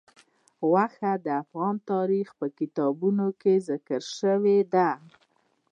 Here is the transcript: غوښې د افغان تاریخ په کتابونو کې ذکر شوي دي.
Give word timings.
غوښې 0.67 1.13
د 1.25 1.27
افغان 1.41 1.75
تاریخ 1.91 2.27
په 2.39 2.47
کتابونو 2.59 3.27
کې 3.41 3.53
ذکر 3.69 4.01
شوي 4.17 4.59
دي. 4.73 4.89